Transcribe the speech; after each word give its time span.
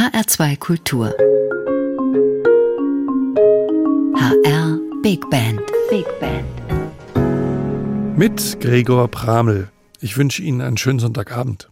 HR2 0.00 0.56
Kultur. 0.56 1.14
HR 4.16 4.78
Big 5.02 5.28
Band. 5.28 5.60
Big 5.90 6.06
Band. 6.18 6.46
Mit 8.16 8.58
Gregor 8.62 9.08
Pramel. 9.08 9.68
Ich 10.00 10.16
wünsche 10.16 10.40
Ihnen 10.40 10.62
einen 10.62 10.78
schönen 10.78 11.00
Sonntagabend. 11.00 11.68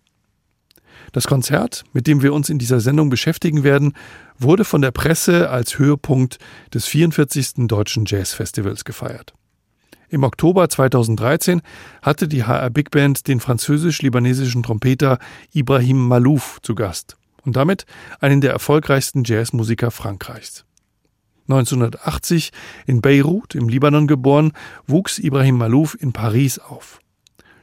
Das 1.12 1.26
Konzert, 1.26 1.84
mit 1.94 2.06
dem 2.06 2.20
wir 2.20 2.34
uns 2.34 2.50
in 2.50 2.58
dieser 2.58 2.80
Sendung 2.80 3.08
beschäftigen 3.08 3.64
werden, 3.64 3.94
wurde 4.38 4.66
von 4.66 4.82
der 4.82 4.90
Presse 4.90 5.48
als 5.48 5.79
Höhepunkt 5.79 6.36
des 6.74 6.84
44. 6.84 7.66
Deutschen 7.66 8.04
Jazzfestivals 8.04 8.84
gefeiert. 8.84 9.32
Im 10.10 10.22
Oktober 10.22 10.68
2013 10.68 11.62
hatte 12.02 12.29
die 12.29 12.45
HR 12.45 12.68
Big 12.68 12.90
Band 12.90 13.26
den 13.26 13.40
französisch-libanesischen 13.40 14.62
Trompeter 14.62 15.18
Ibrahim 15.54 16.08
Malouf 16.08 16.58
zu 16.60 16.74
Gast 16.74 17.18
und 17.45 17.57
damit 17.57 17.86
einen 18.20 18.41
der 18.41 18.52
erfolgreichsten 18.52 19.25
Jazzmusiker 19.25 19.91
Frankreichs. 19.91 20.64
1980 21.49 22.50
in 22.86 23.00
Beirut 23.00 23.54
im 23.54 23.68
Libanon 23.68 24.07
geboren, 24.07 24.53
wuchs 24.86 25.18
Ibrahim 25.18 25.57
Malouf 25.57 25.96
in 26.00 26.12
Paris 26.12 26.59
auf. 26.59 27.00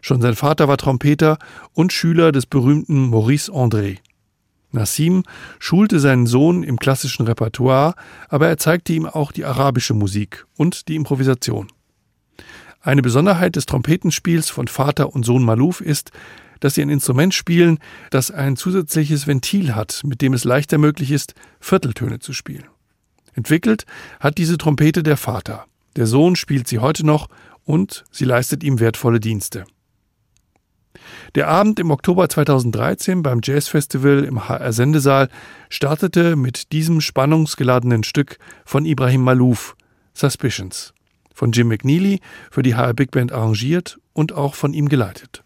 Schon 0.02 0.22
sein 0.22 0.35
Vater 0.35 0.68
war 0.68 0.77
Trompeter 0.77 1.38
und 1.73 1.94
Schüler 1.94 2.32
des 2.32 2.46
berühmten 2.46 3.09
Maurice 3.09 3.52
André. 3.52 3.98
Nassim 4.72 5.23
schulte 5.59 5.99
seinen 5.99 6.27
Sohn 6.27 6.63
im 6.63 6.77
klassischen 6.77 7.26
Repertoire, 7.26 7.96
aber 8.30 8.48
er 8.48 8.57
zeigte 8.57 8.94
ihm 8.94 9.05
auch 9.05 9.32
die 9.32 9.46
arabische 9.46 9.94
Musik 9.94 10.46
und 10.57 10.88
die 10.88 10.96
Improvisation. 10.96 11.71
Eine 12.82 13.02
Besonderheit 13.02 13.55
des 13.55 13.66
Trompetenspiels 13.66 14.49
von 14.49 14.68
Vater 14.68 15.16
und 15.16 15.26
Sohn 15.26 15.44
Malouf 15.44 15.82
ist, 15.82 16.12
dass 16.66 16.74
sie 16.74 16.82
ein 16.82 16.90
Instrument 16.90 17.32
spielen, 17.36 17.78
das 18.10 18.32
ein 18.32 18.55
zusätzliches 18.55 19.28
Ventil 19.28 19.76
hat, 19.76 20.02
mit 20.04 20.24
dem 20.24 20.34
es 20.34 20.46
leichter 20.46 20.80
möglich 20.80 21.12
ist, 21.12 21.36
Vierteltöne 21.60 22.18
zu 22.18 22.34
spielen. 22.34 22.66
Entwickelt 23.36 23.86
hat 24.20 24.40
diese 24.40 24.57
Trompete 24.57 25.04
der 25.04 25.16
Vater. 25.16 25.68
Der 25.96 26.07
Sohn 26.07 26.35
spielt 26.35 26.68
sie 26.68 26.80
heute 26.80 27.05
noch 27.05 27.27
und 27.66 28.04
sie 28.10 28.26
leistet 28.26 28.63
ihm 28.63 28.80
wertvolle 28.80 29.20
Dienste. 29.20 29.66
Der 31.35 31.49
Abend 31.49 31.80
im 31.80 31.91
Oktober 31.91 32.30
2013 32.30 33.22
beim 33.22 33.41
Jazzfestival 33.44 34.24
im 34.24 34.50
HR 34.50 34.74
Sendesaal 34.74 35.29
startete 35.70 36.35
mit 36.35 36.72
diesem 36.72 37.00
spannungsgeladenen 37.00 38.04
Stück 38.04 38.40
von 38.66 38.85
Ibrahim 38.85 39.22
Malouf, 39.22 39.76
Suspicions, 40.16 40.96
von 41.32 41.52
Jim 41.52 41.68
McNeely 41.68 42.22
für 42.50 42.63
die 42.63 42.74
HR 42.74 42.96
Big 42.96 43.12
Band 43.12 43.32
arrangiert 43.32 44.00
und 44.13 44.34
auch 44.34 44.55
von 44.55 44.74
ihm 44.74 44.90
geleitet. 44.90 45.45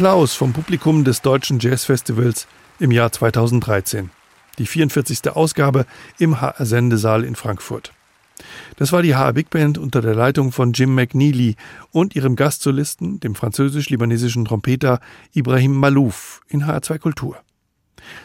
Applaus 0.00 0.32
vom 0.32 0.54
Publikum 0.54 1.04
des 1.04 1.20
Deutschen 1.20 1.58
Jazzfestivals 1.60 2.48
im 2.78 2.90
Jahr 2.90 3.12
2013. 3.12 4.08
Die 4.56 4.64
44. 4.64 5.28
Ausgabe 5.36 5.84
im 6.18 6.40
HR 6.40 6.64
Sendesaal 6.64 7.22
in 7.22 7.36
Frankfurt. 7.36 7.92
Das 8.76 8.92
war 8.92 9.02
die 9.02 9.14
HR 9.14 9.34
Big 9.34 9.50
Band 9.50 9.76
unter 9.76 10.00
der 10.00 10.14
Leitung 10.14 10.52
von 10.52 10.72
Jim 10.72 10.94
McNeely 10.94 11.56
und 11.90 12.16
ihrem 12.16 12.34
Gastsolisten, 12.34 13.20
dem 13.20 13.34
französisch-libanesischen 13.34 14.46
Trompeter 14.46 15.00
Ibrahim 15.34 15.74
Malouf 15.74 16.40
in 16.48 16.64
HR2 16.64 16.98
Kultur. 16.98 17.36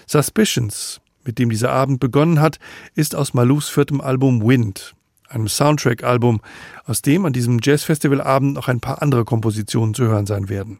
Suspicions, 0.07 1.01
mit 1.25 1.39
dem 1.39 1.49
dieser 1.49 1.71
Abend 1.71 1.99
begonnen 1.99 2.39
hat, 2.39 2.57
ist 2.93 3.15
aus 3.15 3.33
Maloufs 3.33 3.67
viertem 3.67 3.99
Album 3.99 4.47
Wind, 4.47 4.95
einem 5.27 5.49
Soundtrack-Album, 5.49 6.39
aus 6.85 7.01
dem 7.01 7.25
an 7.25 7.33
diesem 7.33 7.59
Jazzfestivalabend 7.61 8.53
noch 8.53 8.69
ein 8.69 8.79
paar 8.79 9.01
andere 9.01 9.25
Kompositionen 9.25 9.93
zu 9.93 10.05
hören 10.05 10.25
sein 10.25 10.47
werden. 10.47 10.79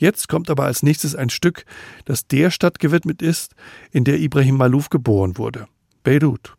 Jetzt 0.00 0.28
kommt 0.28 0.48
aber 0.48 0.64
als 0.64 0.82
nächstes 0.82 1.14
ein 1.14 1.28
Stück, 1.28 1.66
das 2.06 2.26
der 2.26 2.50
Stadt 2.50 2.78
gewidmet 2.78 3.20
ist, 3.20 3.54
in 3.92 4.04
der 4.04 4.18
Ibrahim 4.18 4.56
Malouf 4.56 4.88
geboren 4.88 5.36
wurde, 5.36 5.66
Beirut. 6.04 6.56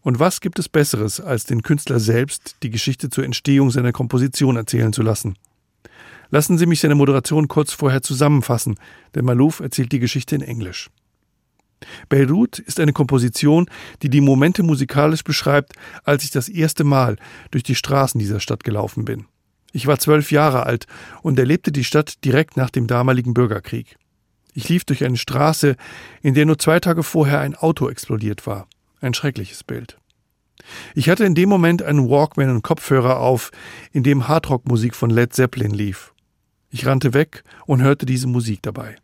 Und 0.00 0.18
was 0.18 0.40
gibt 0.40 0.58
es 0.58 0.68
Besseres, 0.68 1.20
als 1.20 1.44
den 1.44 1.62
Künstler 1.62 2.00
selbst 2.00 2.56
die 2.64 2.70
Geschichte 2.70 3.10
zur 3.10 3.24
Entstehung 3.24 3.70
seiner 3.70 3.92
Komposition 3.92 4.56
erzählen 4.56 4.92
zu 4.92 5.02
lassen? 5.02 5.38
Lassen 6.30 6.58
Sie 6.58 6.66
mich 6.66 6.80
seine 6.80 6.96
Moderation 6.96 7.46
kurz 7.46 7.72
vorher 7.72 8.02
zusammenfassen, 8.02 8.74
denn 9.14 9.24
Malouf 9.24 9.60
erzählt 9.60 9.92
die 9.92 10.00
Geschichte 10.00 10.34
in 10.34 10.42
Englisch. 10.42 10.90
Beirut 12.08 12.58
ist 12.58 12.80
eine 12.80 12.92
Komposition, 12.92 13.70
die 14.02 14.10
die 14.10 14.20
Momente 14.20 14.64
musikalisch 14.64 15.22
beschreibt, 15.22 15.74
als 16.02 16.24
ich 16.24 16.32
das 16.32 16.48
erste 16.48 16.82
Mal 16.82 17.18
durch 17.52 17.62
die 17.62 17.76
Straßen 17.76 18.18
dieser 18.18 18.40
Stadt 18.40 18.64
gelaufen 18.64 19.04
bin. 19.04 19.26
Ich 19.74 19.88
war 19.88 19.98
zwölf 19.98 20.30
Jahre 20.30 20.66
alt 20.66 20.86
und 21.22 21.36
erlebte 21.36 21.72
die 21.72 21.82
Stadt 21.82 22.24
direkt 22.24 22.56
nach 22.56 22.70
dem 22.70 22.86
damaligen 22.86 23.34
Bürgerkrieg. 23.34 23.96
Ich 24.52 24.68
lief 24.68 24.84
durch 24.84 25.04
eine 25.04 25.16
Straße, 25.16 25.74
in 26.22 26.34
der 26.34 26.46
nur 26.46 26.60
zwei 26.60 26.78
Tage 26.78 27.02
vorher 27.02 27.40
ein 27.40 27.56
Auto 27.56 27.88
explodiert 27.88 28.46
war. 28.46 28.68
Ein 29.00 29.14
schreckliches 29.14 29.64
Bild. 29.64 29.98
Ich 30.94 31.08
hatte 31.08 31.24
in 31.24 31.34
dem 31.34 31.48
Moment 31.48 31.82
einen 31.82 32.08
Walkman 32.08 32.50
und 32.50 32.62
Kopfhörer 32.62 33.18
auf, 33.18 33.50
in 33.90 34.04
dem 34.04 34.28
Hardrock-Musik 34.28 34.94
von 34.94 35.10
Led 35.10 35.34
Zeppelin 35.34 35.72
lief. 35.72 36.14
Ich 36.70 36.86
rannte 36.86 37.12
weg 37.12 37.42
und 37.66 37.82
hörte 37.82 38.06
diese 38.06 38.28
Musik 38.28 38.62
dabei. 38.62 38.94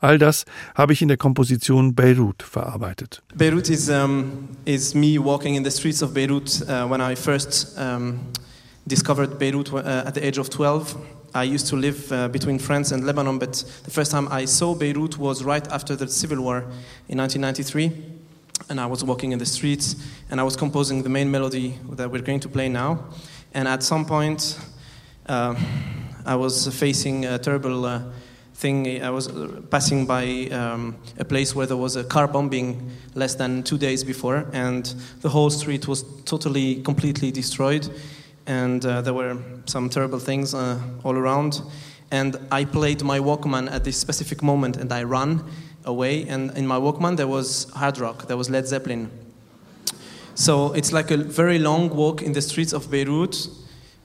All 0.00 0.18
das 0.18 0.46
habe 0.74 0.94
ich 0.94 1.00
in 1.00 1.06
der 1.06 1.16
Komposition 1.16 1.94
Beirut 1.94 2.42
verarbeitet. 2.42 3.22
Beirut 3.36 3.70
is, 3.70 3.88
um, 3.88 4.48
is 4.64 4.94
me 4.94 5.16
walking 5.16 5.54
in 5.54 5.62
the 5.64 5.70
streets 5.70 6.02
of 6.02 6.12
Beirut 6.12 6.60
uh, 6.62 6.90
when 6.90 7.00
I 7.00 7.14
first 7.14 7.78
um, 7.78 8.18
discovered 8.86 9.38
Beirut 9.38 9.72
uh, 9.72 10.04
at 10.06 10.14
the 10.14 10.26
age 10.26 10.38
of 10.38 10.50
12. 10.50 10.96
I 11.34 11.44
used 11.44 11.66
to 11.68 11.76
live 11.76 12.12
uh, 12.12 12.28
between 12.28 12.58
France 12.58 12.92
and 12.92 13.06
Lebanon, 13.06 13.38
but 13.38 13.64
the 13.84 13.90
first 13.90 14.10
time 14.10 14.28
I 14.30 14.44
saw 14.44 14.74
Beirut 14.74 15.18
was 15.18 15.44
right 15.44 15.66
after 15.68 15.96
the 15.96 16.08
civil 16.08 16.42
war 16.42 16.58
in 17.08 17.18
1993 17.18 18.20
and 18.68 18.80
I 18.80 18.86
was 18.86 19.04
walking 19.04 19.32
in 19.32 19.38
the 19.38 19.46
streets 19.46 19.96
and 20.30 20.40
I 20.40 20.44
was 20.44 20.56
composing 20.56 21.02
the 21.02 21.08
main 21.08 21.30
melody 21.30 21.78
that 21.90 22.10
we're 22.10 22.22
going 22.22 22.40
to 22.40 22.48
play 22.48 22.68
now. 22.68 23.04
And 23.54 23.68
at 23.68 23.82
some 23.82 24.04
point, 24.04 24.58
uh, 25.26 25.54
I 26.24 26.36
was 26.36 26.68
facing 26.68 27.24
a 27.24 27.38
terrible 27.38 27.84
uh, 27.84 28.02
thing. 28.54 29.02
I 29.02 29.10
was 29.10 29.28
passing 29.70 30.06
by 30.06 30.48
um, 30.52 30.96
a 31.18 31.24
place 31.24 31.54
where 31.54 31.66
there 31.66 31.76
was 31.76 31.96
a 31.96 32.04
car 32.04 32.28
bombing 32.28 32.90
less 33.14 33.34
than 33.34 33.62
two 33.62 33.76
days 33.76 34.04
before, 34.04 34.46
and 34.52 34.86
the 35.20 35.28
whole 35.28 35.50
street 35.50 35.88
was 35.88 36.04
totally, 36.24 36.82
completely 36.82 37.30
destroyed. 37.30 37.88
And 38.46 38.84
uh, 38.84 39.02
there 39.02 39.14
were 39.14 39.36
some 39.66 39.88
terrible 39.88 40.18
things 40.18 40.54
uh, 40.54 40.80
all 41.04 41.16
around. 41.16 41.62
And 42.10 42.36
I 42.50 42.64
played 42.64 43.02
my 43.02 43.18
Walkman 43.18 43.70
at 43.70 43.84
this 43.84 43.96
specific 43.96 44.42
moment, 44.42 44.76
and 44.76 44.92
I 44.92 45.02
ran 45.04 45.42
away, 45.84 46.28
and 46.28 46.56
in 46.56 46.66
my 46.66 46.76
Walkman 46.78 47.16
there 47.16 47.26
was 47.26 47.70
hard 47.70 47.98
rock, 47.98 48.28
there 48.28 48.36
was 48.36 48.50
Led 48.50 48.66
Zeppelin. 48.66 49.10
So 50.34 50.72
it's 50.72 50.92
like 50.92 51.10
a 51.10 51.16
very 51.16 51.58
long 51.58 51.88
walk 51.90 52.22
in 52.22 52.32
the 52.32 52.42
streets 52.42 52.72
of 52.72 52.90
Beirut, 52.90 53.48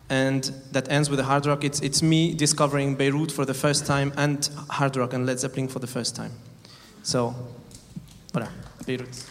and 0.09 0.43
that 0.71 0.89
ends 0.89 1.09
with 1.09 1.19
a 1.19 1.23
hard 1.23 1.45
rock. 1.45 1.63
It's, 1.63 1.81
it's 1.81 2.01
me 2.01 2.33
discovering 2.33 2.95
Beirut 2.95 3.31
for 3.31 3.45
the 3.45 3.53
first 3.53 3.85
time 3.85 4.13
and 4.17 4.49
hard 4.69 4.95
rock 4.95 5.13
and 5.13 5.25
Led 5.25 5.39
Zeppelin 5.39 5.67
for 5.67 5.79
the 5.79 5.87
first 5.87 6.15
time. 6.15 6.31
So, 7.03 7.35
voilà, 8.33 8.49
Beirut. 8.85 9.25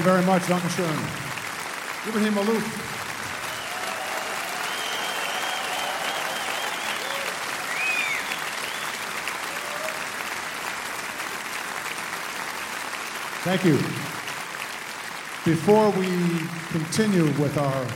You 0.00 0.06
very 0.06 0.24
much, 0.24 0.44
Dankeschön. 0.44 0.96
Ibrahim 2.08 2.32
Maalouf. 2.32 2.62
Thank 13.44 13.64
you. 13.66 13.76
Before 15.44 15.90
we 15.90 16.08
continue 16.70 17.24
with 17.38 17.58
our 17.58 17.86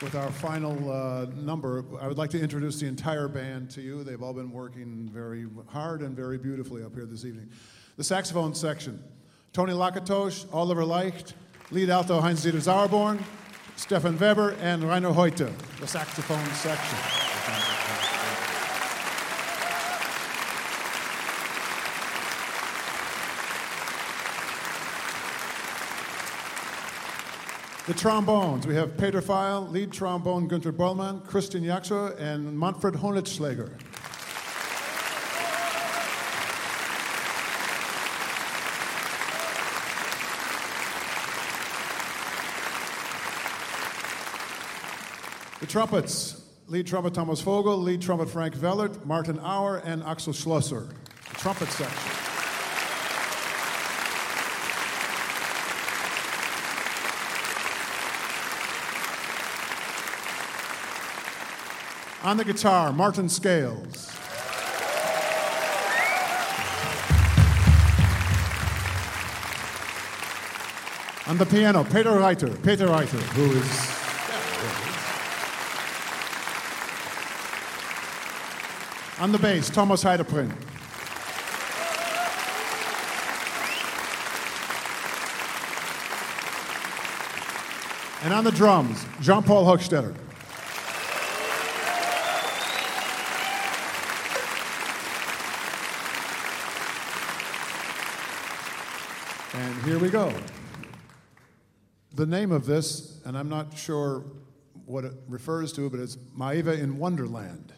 with 0.00 0.14
our 0.14 0.30
final 0.30 0.90
uh, 0.90 1.26
number, 1.36 1.84
I 2.00 2.08
would 2.08 2.16
like 2.16 2.30
to 2.30 2.40
introduce 2.40 2.80
the 2.80 2.86
entire 2.86 3.28
band 3.28 3.68
to 3.72 3.82
you. 3.82 4.02
They've 4.02 4.22
all 4.22 4.32
been 4.32 4.50
working 4.50 5.10
very 5.12 5.46
hard 5.66 6.00
and 6.00 6.16
very 6.16 6.38
beautifully 6.38 6.82
up 6.82 6.94
here 6.94 7.04
this 7.04 7.26
evening. 7.26 7.50
The 7.98 8.04
saxophone 8.04 8.54
section 8.54 9.04
Tony 9.52 9.72
Lakatos, 9.72 10.46
Oliver 10.52 10.84
Leicht, 10.84 11.34
lead 11.72 11.90
alto 11.90 12.20
Heinz 12.20 12.44
Dieter 12.44 12.60
Sauerborn, 12.60 13.18
Steffen 13.76 14.16
Weber, 14.16 14.54
and 14.60 14.84
Rainer 14.84 15.12
Heute, 15.12 15.52
the 15.80 15.88
saxophone 15.88 16.44
section. 16.54 16.98
The 27.86 27.94
trombones, 27.94 28.68
we 28.68 28.76
have 28.76 28.96
Peter 28.96 29.20
Feil, 29.20 29.68
lead 29.72 29.90
trombone 29.90 30.48
Günter 30.48 30.70
Bollmann, 30.70 31.26
Christian 31.26 31.64
Jaksjø, 31.64 32.16
and 32.20 32.56
Manfred 32.56 32.94
Honetschläger. 32.94 33.68
The 45.60 45.66
trumpets, 45.66 46.42
lead 46.68 46.86
trumpet 46.86 47.12
Thomas 47.12 47.42
Vogel, 47.42 47.76
lead 47.76 48.00
trumpet 48.00 48.30
Frank 48.30 48.54
Wellert, 48.62 49.04
Martin 49.04 49.38
Auer, 49.40 49.82
and 49.84 50.02
Axel 50.04 50.32
Schlosser. 50.32 50.88
The 51.28 51.36
trumpet 51.36 51.68
section. 51.68 52.12
On 62.22 62.38
the 62.38 62.44
guitar, 62.44 62.90
Martin 62.94 63.28
Scales. 63.28 64.10
On 71.26 71.36
the 71.36 71.44
piano, 71.44 71.84
Peter 71.84 72.18
Reiter. 72.18 72.48
Peter 72.48 72.88
Reiter, 72.88 73.18
who 73.18 73.52
is. 73.58 73.99
On 79.20 79.32
the 79.32 79.38
bass, 79.38 79.68
Thomas 79.68 80.02
Heidepriem. 80.02 80.50
And 88.22 88.32
on 88.32 88.44
the 88.44 88.50
drums, 88.50 89.04
Jean 89.20 89.42
Paul 89.42 89.66
Höchstädter. 89.66 90.14
And 99.52 99.82
here 99.82 99.98
we 99.98 100.08
go. 100.08 100.32
The 102.14 102.24
name 102.24 102.52
of 102.52 102.64
this, 102.64 103.20
and 103.26 103.36
I'm 103.36 103.50
not 103.50 103.76
sure 103.76 104.24
what 104.86 105.04
it 105.04 105.12
refers 105.28 105.74
to, 105.74 105.90
but 105.90 106.00
it's 106.00 106.16
Maeva 106.34 106.78
in 106.78 106.96
Wonderland. 106.96 107.74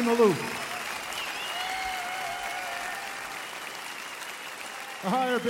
Ibrahim 0.00 0.18
Malouf. 0.18 0.36
The 5.02 5.10
Higher. 5.10 5.40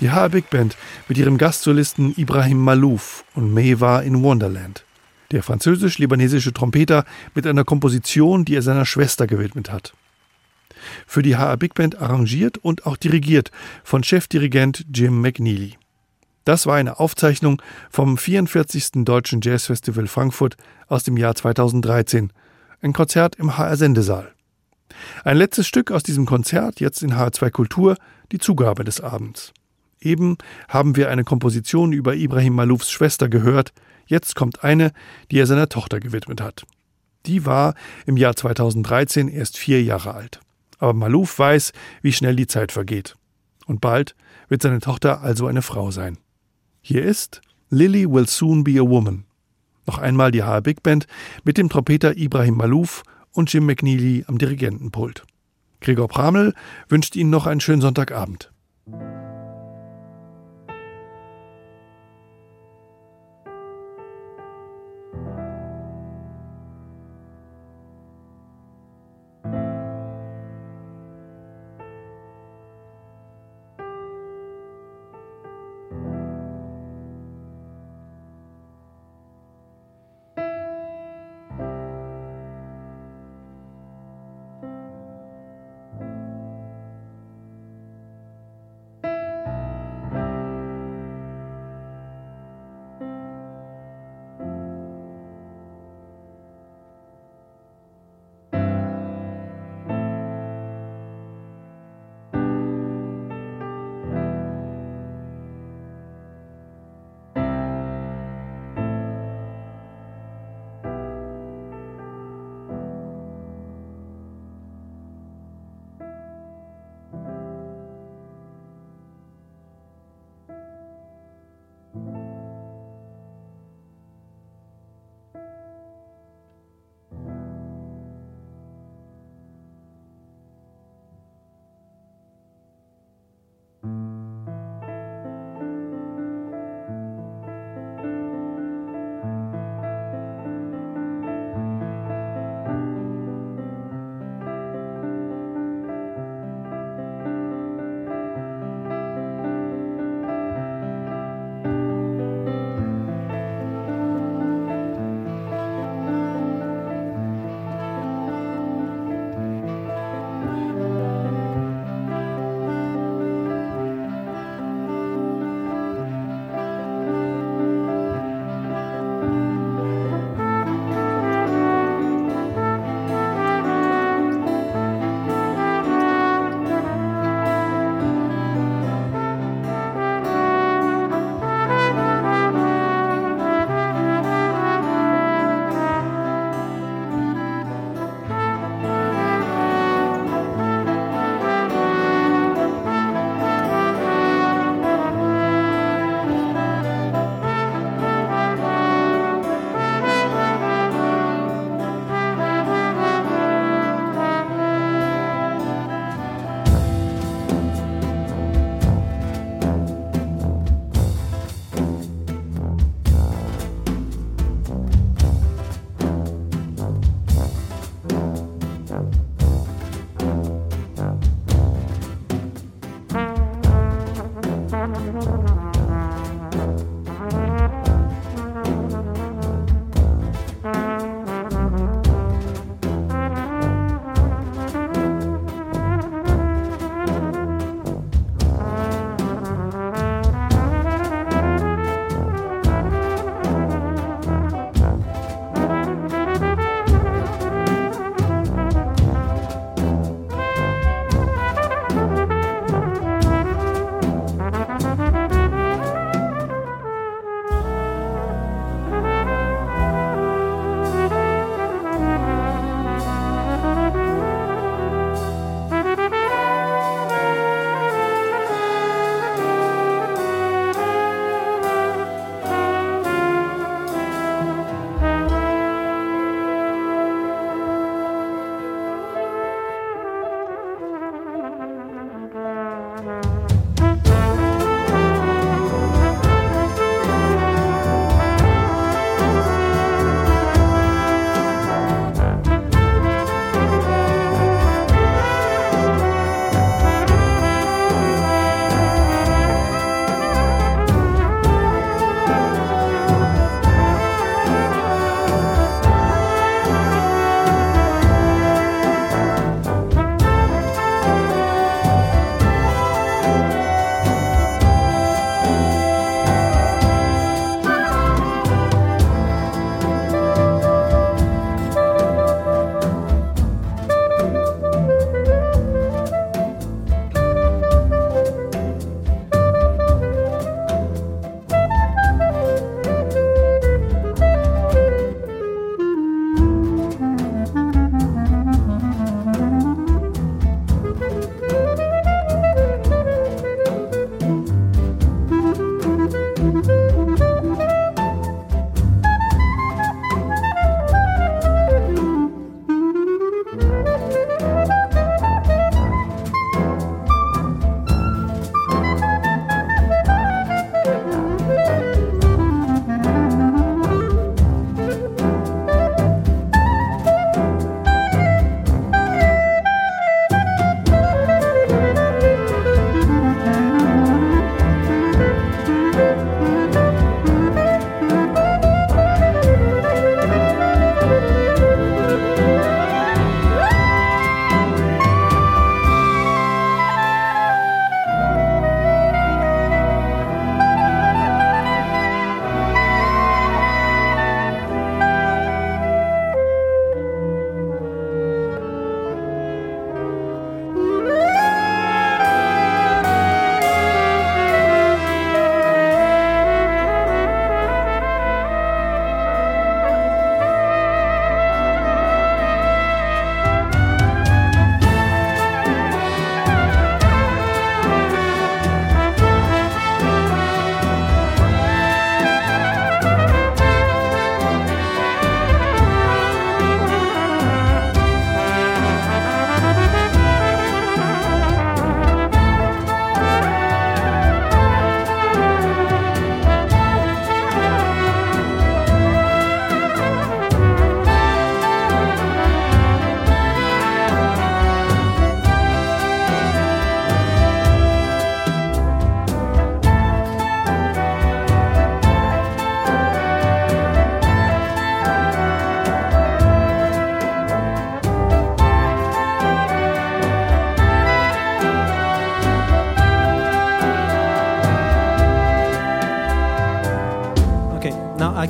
Die 0.00 0.10
HR 0.10 0.28
Big 0.28 0.50
Band 0.50 0.76
mit 1.08 1.18
ihrem 1.18 1.38
Gastsolisten 1.38 2.14
Ibrahim 2.16 2.58
Malouf 2.58 3.24
und 3.34 3.54
Meva 3.54 4.00
in 4.00 4.22
Wonderland. 4.22 4.84
Der 5.30 5.42
französisch-libanesische 5.42 6.52
Trompeter 6.52 7.04
mit 7.34 7.46
einer 7.46 7.64
Komposition, 7.64 8.44
die 8.44 8.56
er 8.56 8.62
seiner 8.62 8.84
Schwester 8.84 9.26
gewidmet 9.26 9.70
hat. 9.70 9.92
Für 11.06 11.22
die 11.22 11.36
HR 11.36 11.56
Big 11.56 11.74
Band 11.74 12.00
arrangiert 12.00 12.58
und 12.58 12.86
auch 12.86 12.96
dirigiert 12.96 13.50
von 13.84 14.02
Chefdirigent 14.02 14.84
Jim 14.92 15.20
McNeely. 15.20 15.76
Das 16.46 16.64
war 16.64 16.76
eine 16.76 17.00
Aufzeichnung 17.00 17.60
vom 17.90 18.16
44. 18.16 19.04
Deutschen 19.04 19.40
Jazzfestival 19.40 20.06
Frankfurt 20.06 20.56
aus 20.86 21.02
dem 21.02 21.16
Jahr 21.16 21.34
2013. 21.34 22.32
Ein 22.80 22.92
Konzert 22.92 23.34
im 23.34 23.58
HR 23.58 23.76
Sendesaal. 23.76 24.32
Ein 25.24 25.38
letztes 25.38 25.66
Stück 25.66 25.90
aus 25.90 26.04
diesem 26.04 26.24
Konzert, 26.24 26.78
jetzt 26.78 27.02
in 27.02 27.14
HR2 27.14 27.50
Kultur, 27.50 27.96
die 28.30 28.38
Zugabe 28.38 28.84
des 28.84 29.00
Abends. 29.00 29.52
Eben 30.00 30.38
haben 30.68 30.94
wir 30.94 31.10
eine 31.10 31.24
Komposition 31.24 31.92
über 31.92 32.14
Ibrahim 32.14 32.54
Maloufs 32.54 32.92
Schwester 32.92 33.28
gehört, 33.28 33.72
jetzt 34.06 34.36
kommt 34.36 34.62
eine, 34.62 34.92
die 35.32 35.40
er 35.40 35.48
seiner 35.48 35.68
Tochter 35.68 35.98
gewidmet 35.98 36.40
hat. 36.40 36.62
Die 37.26 37.44
war 37.44 37.74
im 38.06 38.16
Jahr 38.16 38.36
2013 38.36 39.26
erst 39.26 39.58
vier 39.58 39.82
Jahre 39.82 40.14
alt. 40.14 40.38
Aber 40.78 40.94
Malouf 40.94 41.40
weiß, 41.40 41.72
wie 42.02 42.12
schnell 42.12 42.36
die 42.36 42.46
Zeit 42.46 42.70
vergeht. 42.70 43.16
Und 43.66 43.80
bald 43.80 44.14
wird 44.48 44.62
seine 44.62 44.78
Tochter 44.78 45.22
also 45.22 45.48
eine 45.48 45.62
Frau 45.62 45.90
sein. 45.90 46.18
Hier 46.88 47.02
ist 47.02 47.40
Lily 47.68 48.08
Will 48.08 48.28
Soon 48.28 48.62
Be 48.62 48.78
a 48.78 48.88
Woman. 48.88 49.24
Noch 49.86 49.98
einmal 49.98 50.30
die 50.30 50.44
HR 50.44 50.60
Big 50.60 50.84
Band 50.84 51.08
mit 51.42 51.58
dem 51.58 51.68
Trompeter 51.68 52.16
Ibrahim 52.16 52.54
Malouf 52.54 53.02
und 53.32 53.52
Jim 53.52 53.66
McNeely 53.66 54.24
am 54.28 54.38
Dirigentenpult. 54.38 55.24
Gregor 55.80 56.06
Pramel 56.06 56.54
wünscht 56.88 57.16
Ihnen 57.16 57.30
noch 57.30 57.46
einen 57.48 57.58
schönen 57.58 57.82
Sonntagabend. 57.82 58.52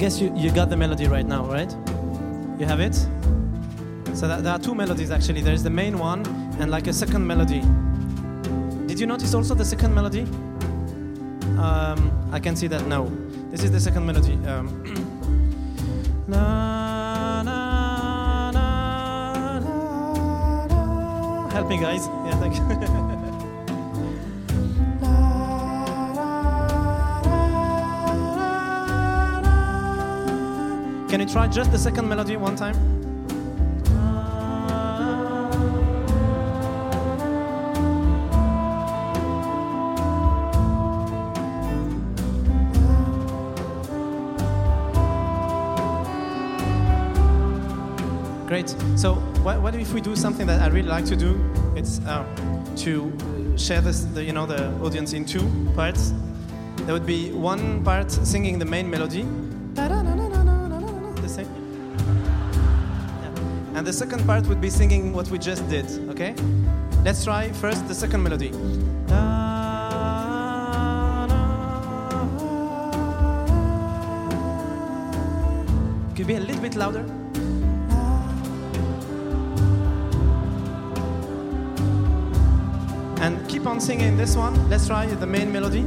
Guess 0.06 0.20
you, 0.20 0.32
you 0.36 0.52
got 0.52 0.70
the 0.70 0.76
melody 0.76 1.08
right 1.08 1.26
now, 1.26 1.44
right? 1.46 1.74
You 2.60 2.66
have 2.66 2.78
it? 2.78 2.94
So 4.14 4.28
that, 4.28 4.44
there 4.44 4.52
are 4.52 4.58
two 4.60 4.72
melodies 4.72 5.10
actually. 5.10 5.40
There's 5.40 5.64
the 5.64 5.70
main 5.70 5.98
one 5.98 6.24
and 6.60 6.70
like 6.70 6.86
a 6.86 6.92
second 6.92 7.26
melody. 7.26 7.60
Did 8.86 9.00
you 9.00 9.06
notice 9.08 9.34
also 9.34 9.56
the 9.56 9.64
second 9.64 9.92
melody? 9.92 10.20
Um, 11.58 12.12
I 12.30 12.38
can 12.38 12.54
see 12.54 12.68
that 12.68 12.86
now. 12.86 13.10
This 13.50 13.64
is 13.64 13.72
the 13.72 13.80
second 13.80 14.06
melody. 14.06 14.34
Um, 14.46 14.68
la, 16.28 17.42
la, 17.42 18.50
la. 18.54 18.62
Help 21.50 21.68
me, 21.68 21.78
guys. 21.80 22.06
Yeah, 22.06 22.38
thank 22.38 22.54
you. 22.54 23.02
Try 31.28 31.48
just 31.48 31.72
the 31.72 31.78
second 31.78 32.08
melody 32.08 32.36
one 32.36 32.54
time? 32.54 32.74
Great. 48.46 48.68
So, 48.94 49.14
what, 49.42 49.60
what 49.60 49.74
if 49.74 49.92
we 49.92 50.00
do 50.00 50.14
something 50.14 50.46
that 50.46 50.62
I 50.62 50.68
really 50.68 50.88
like 50.88 51.04
to 51.06 51.16
do? 51.16 51.38
It's 51.74 51.98
uh, 52.06 52.24
to 52.76 53.12
share 53.58 53.80
this, 53.80 54.04
the, 54.04 54.22
you 54.22 54.32
know, 54.32 54.46
the 54.46 54.72
audience 54.80 55.12
in 55.12 55.24
two 55.24 55.42
parts. 55.74 56.14
There 56.84 56.94
would 56.94 57.04
be 57.04 57.32
one 57.32 57.82
part 57.82 58.12
singing 58.12 58.60
the 58.60 58.64
main 58.64 58.88
melody, 58.88 59.26
And 63.76 63.86
the 63.86 63.92
second 63.92 64.24
part 64.24 64.46
would 64.46 64.62
be 64.62 64.70
singing 64.70 65.12
what 65.12 65.28
we 65.28 65.38
just 65.38 65.68
did. 65.68 65.84
Okay? 66.08 66.34
Let's 67.04 67.22
try 67.24 67.52
first 67.52 67.86
the 67.86 67.94
second 67.94 68.22
melody. 68.22 68.48
Could 76.16 76.26
be 76.26 76.36
a 76.36 76.40
little 76.40 76.62
bit 76.62 76.74
louder? 76.74 77.04
And 83.20 83.46
keep 83.46 83.66
on 83.66 83.78
singing 83.78 84.16
this 84.16 84.36
one. 84.36 84.70
Let's 84.70 84.86
try 84.86 85.04
the 85.04 85.26
main 85.26 85.52
melody. 85.52 85.84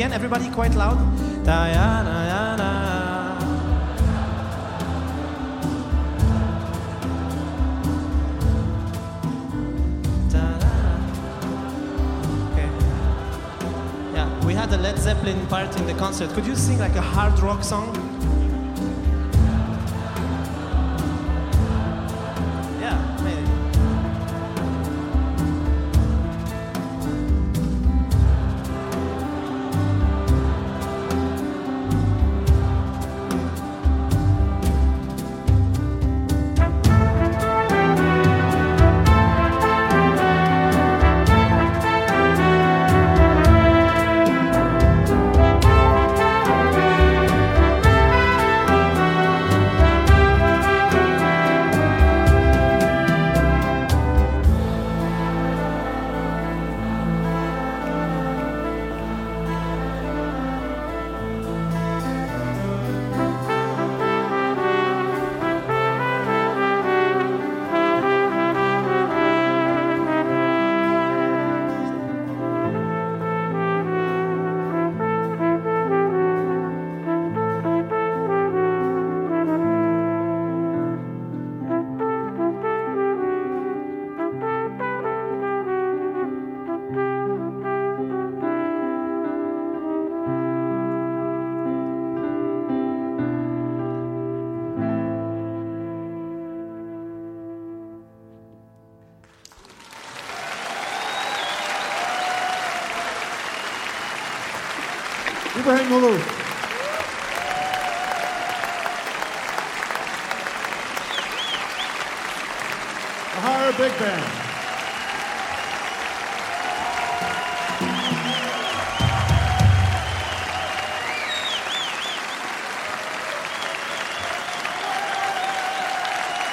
Again, 0.00 0.14
everybody 0.14 0.48
quite 0.48 0.74
loud. 0.74 0.96
Okay. 12.50 12.70
Yeah, 14.14 14.46
we 14.46 14.54
had 14.54 14.72
a 14.72 14.78
Led 14.78 14.98
Zeppelin 14.98 15.46
part 15.48 15.76
in 15.76 15.86
the 15.86 15.92
concert. 15.92 16.30
Could 16.30 16.46
you 16.46 16.56
sing 16.56 16.78
like 16.78 16.96
a 16.96 17.02
hard 17.02 17.38
rock 17.40 17.62
song? 17.62 18.09
Maalouf. 105.90 106.22
The 113.34 113.40
HR 113.40 113.72
Big 113.76 113.98
Band. 113.98 114.24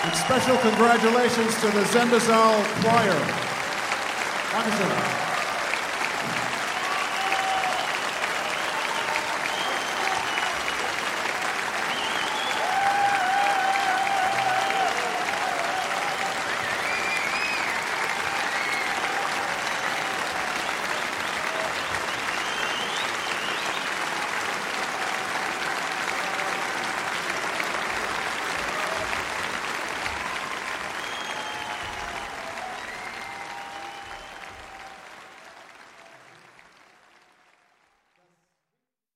And 0.03 0.15
special 0.15 0.57
congratulations 0.57 1.53
to 1.61 1.67
the 1.67 1.83
Sendesaal 1.93 2.63
Choir. 2.81 3.19
Dankeschön. 4.51 5.06